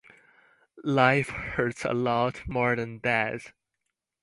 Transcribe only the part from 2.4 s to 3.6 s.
more than death.